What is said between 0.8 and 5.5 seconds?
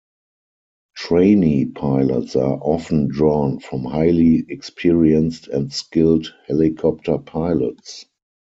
Trainee pilots are often drawn from highly experienced